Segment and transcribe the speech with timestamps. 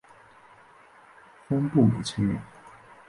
[1.47, 2.41] 峰步美成员。